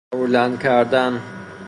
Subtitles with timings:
[0.13, 1.21] قرولند کردن